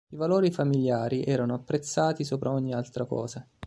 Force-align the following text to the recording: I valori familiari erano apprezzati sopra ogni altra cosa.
I 0.09 0.15
valori 0.15 0.49
familiari 0.49 1.23
erano 1.23 1.53
apprezzati 1.53 2.23
sopra 2.23 2.49
ogni 2.49 2.73
altra 2.73 3.05
cosa. 3.05 3.47